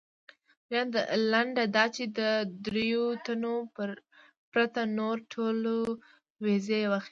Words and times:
لنډه 1.31 1.63
دا 1.75 1.85
چې 1.95 2.03
د 2.17 2.19
درېیو 2.65 3.05
تنو 3.25 3.55
پرته 4.51 4.81
نورو 4.97 5.23
ټولو 5.33 5.75
ویزې 6.43 6.81
واخیستلې. 6.91 7.09